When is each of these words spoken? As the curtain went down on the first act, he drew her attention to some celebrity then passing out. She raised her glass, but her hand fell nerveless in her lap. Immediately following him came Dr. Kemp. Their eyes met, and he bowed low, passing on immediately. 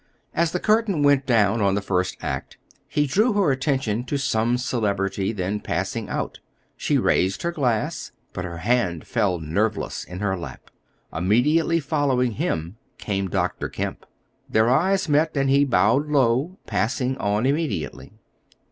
As 0.33 0.51
the 0.51 0.59
curtain 0.59 1.03
went 1.03 1.27
down 1.27 1.61
on 1.61 1.75
the 1.75 1.79
first 1.81 2.17
act, 2.21 2.57
he 2.87 3.05
drew 3.05 3.33
her 3.33 3.51
attention 3.51 4.03
to 4.05 4.17
some 4.17 4.57
celebrity 4.57 5.31
then 5.31 5.59
passing 5.59 6.09
out. 6.09 6.39
She 6.75 6.97
raised 6.97 7.43
her 7.43 7.51
glass, 7.51 8.11
but 8.33 8.43
her 8.43 8.57
hand 8.57 9.05
fell 9.05 9.37
nerveless 9.37 10.03
in 10.03 10.19
her 10.19 10.35
lap. 10.35 10.71
Immediately 11.13 11.81
following 11.81 12.31
him 12.31 12.77
came 12.97 13.27
Dr. 13.29 13.69
Kemp. 13.69 14.07
Their 14.49 14.71
eyes 14.71 15.07
met, 15.07 15.37
and 15.37 15.51
he 15.51 15.65
bowed 15.65 16.07
low, 16.09 16.57
passing 16.65 17.15
on 17.19 17.45
immediately. 17.45 18.11